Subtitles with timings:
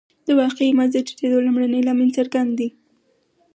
[0.27, 2.69] د واقعي مزد د ټیټېدو لومړنی لامل څرګند دی